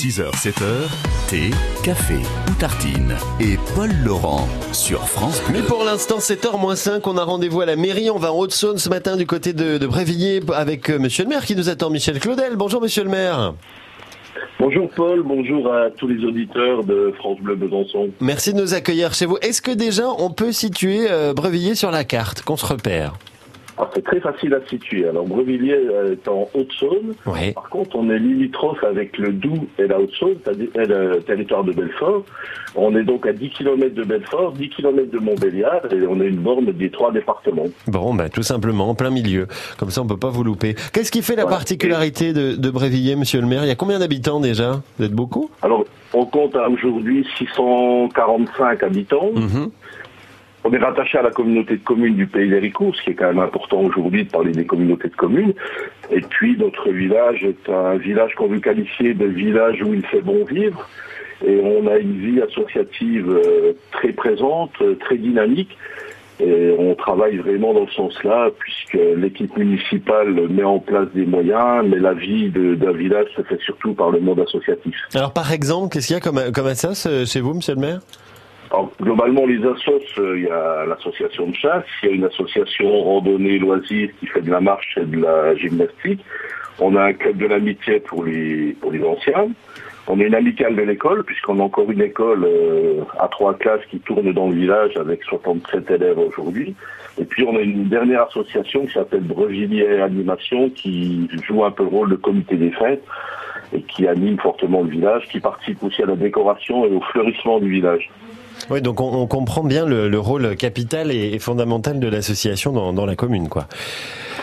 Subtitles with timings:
[0.00, 0.64] 6h, 7h,
[1.28, 1.50] thé,
[1.84, 2.14] café
[2.48, 3.16] ou tartine.
[3.38, 5.58] Et Paul Laurent sur France Bleu.
[5.58, 8.08] Mais pour l'instant, 7h-5, on a rendez-vous à la mairie.
[8.08, 11.28] On va en Haute-Saône ce matin du côté de, de Brévilliers avec euh, monsieur le
[11.28, 12.56] maire qui nous attend, Michel Claudel.
[12.56, 13.52] Bonjour monsieur le maire.
[14.58, 18.08] Bonjour Paul, bonjour à tous les auditeurs de France Bleu Besançon.
[18.22, 19.36] Merci de nous accueillir chez vous.
[19.42, 23.18] Est-ce que déjà on peut situer euh, Brévilliers sur la carte, qu'on se repère?
[23.94, 25.08] C'est très facile à situer.
[25.08, 27.14] Alors Brevilliers euh, est en Haute-Saône.
[27.26, 27.52] Oui.
[27.52, 31.64] Par contre, on est limitrophe avec le Doubs et la Haute-Saône, c'est-à-dire et le territoire
[31.64, 32.24] de Belfort.
[32.74, 36.28] On est donc à 10 km de Belfort, 10 km de Montbéliard et on est
[36.28, 37.66] une borne des trois départements.
[37.86, 39.46] Bon, bah, tout simplement, en plein milieu.
[39.78, 40.74] Comme ça, on peut pas vous louper.
[40.92, 43.64] Qu'est-ce qui fait la particularité de, de Brévilliers, monsieur le maire?
[43.64, 44.82] Il y a combien d'habitants déjà?
[44.98, 45.50] Vous êtes beaucoup?
[45.62, 49.30] Alors, on compte à aujourd'hui 645 habitants.
[49.34, 49.70] Mhm.
[50.64, 53.28] On est rattaché à la communauté de communes du Pays d'Héricourt, ce qui est quand
[53.28, 55.54] même important aujourd'hui de parler des communautés de communes.
[56.10, 60.20] Et puis notre village est un village qu'on veut qualifier de village où il fait
[60.20, 60.86] bon vivre.
[61.46, 65.76] Et on a une vie associative euh, très présente, euh, très dynamique.
[66.38, 71.84] Et on travaille vraiment dans ce sens-là, puisque l'équipe municipale met en place des moyens,
[71.86, 74.94] mais la vie d'un village se fait surtout par le monde associatif.
[75.14, 77.80] Alors, par exemple, qu'est-ce qu'il y a comme, comme assos euh, chez vous, monsieur le
[77.80, 78.00] maire?
[78.70, 82.24] Alors, globalement, les assos, euh, il y a l'association de chasse, il y a une
[82.24, 86.24] association randonnée loisirs qui fait de la marche et de la gymnastique.
[86.78, 89.48] On a un club de l'amitié pour les, anciens.
[90.06, 93.84] On a une amicale de l'école, puisqu'on a encore une école euh, à trois classes
[93.90, 96.74] qui tourne dans le village avec 67 élèves aujourd'hui.
[97.18, 101.82] Et puis on a une dernière association qui s'appelle Brevilliers Animation, qui joue un peu
[101.82, 103.04] le rôle de comité des fêtes
[103.72, 107.58] et qui anime fortement le village, qui participe aussi à la décoration et au fleurissement
[107.58, 108.10] du village.
[108.70, 112.92] Oui, donc on, on comprend bien le, le rôle capital et, fondamental de l'association dans,
[112.92, 113.66] dans la commune, quoi.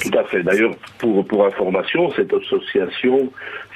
[0.00, 0.42] Tout à fait.
[0.42, 3.30] D'ailleurs, pour, pour information, cette association,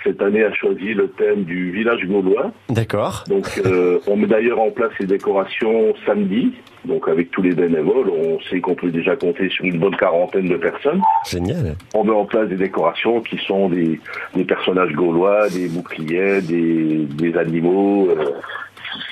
[0.04, 2.52] cette année, a choisi le thème du village gaulois.
[2.68, 3.24] D'accord.
[3.28, 6.52] Donc, euh, on met d'ailleurs en place les décorations samedi.
[6.84, 10.48] Donc, avec tous les bénévoles, on sait qu'on peut déjà compter sur une bonne quarantaine
[10.48, 11.00] de personnes.
[11.28, 11.76] Génial.
[11.94, 14.00] On met en place des décorations qui sont des,
[14.34, 18.08] des personnages gaulois, des boucliers, des, des animaux.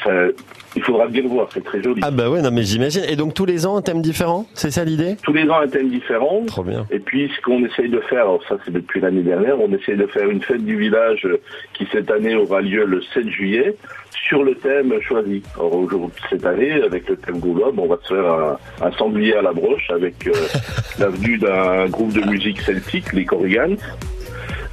[0.07, 0.33] euh,
[0.77, 2.01] il faudra bien le voir, c'est très joli.
[2.05, 3.03] Ah bah ouais, non mais j'imagine.
[3.09, 5.17] Et donc tous les ans un thème différent, c'est ça l'idée?
[5.23, 6.43] Tous les ans, un thème différent.
[6.47, 6.87] Trop bien.
[6.91, 9.97] Et puis, ce qu'on essaye de faire, alors ça c'est depuis l'année dernière, on essaye
[9.97, 11.27] de faire une fête du village
[11.75, 13.75] qui cette année aura lieu le 7 juillet
[14.29, 15.43] sur le thème choisi.
[15.57, 18.93] Alors aujourd'hui, cette année, avec le thème gaulois, bon, on va se faire un, un
[18.93, 20.33] sanglier à la broche avec euh,
[20.99, 23.77] la venue d'un groupe de musique celtique, les Corrigans.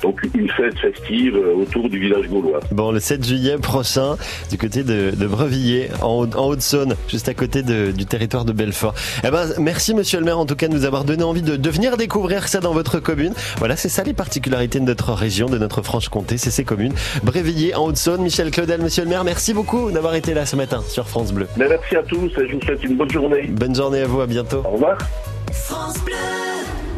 [0.03, 2.59] Donc une fête festive euh, autour du village gaulois.
[2.71, 4.15] Bon, le 7 juillet prochain,
[4.51, 8.45] du côté de, de Brevilliers, en, Haute- en Haute-Saône, juste à côté de- du territoire
[8.45, 8.93] de Belfort.
[9.25, 11.55] Eh ben, merci monsieur le maire en tout cas de nous avoir donné envie de,
[11.55, 13.33] de venir découvrir ça dans votre commune.
[13.57, 16.93] Voilà, c'est ça les particularités de notre région, de notre Franche-Comté, c'est ces communes.
[17.23, 20.83] Brévilliers, en Haute-Saône, Michel Claudel, monsieur le maire, merci beaucoup d'avoir été là ce matin
[20.87, 21.47] sur France Bleu.
[21.57, 23.47] Merci à tous et je vous souhaite une bonne journée.
[23.49, 24.61] Bonne journée à vous, à bientôt.
[24.65, 24.97] Au revoir.
[25.51, 26.13] France Bleu.